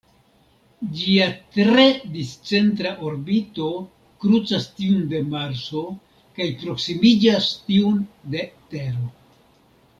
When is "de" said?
5.13-5.23, 8.35-8.47